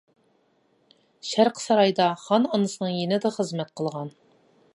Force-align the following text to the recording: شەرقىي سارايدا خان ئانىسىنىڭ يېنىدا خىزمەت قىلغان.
شەرقىي 1.31 1.65
سارايدا 1.65 2.09
خان 2.25 2.49
ئانىسىنىڭ 2.51 2.97
يېنىدا 2.97 3.33
خىزمەت 3.37 3.75
قىلغان. 3.81 4.13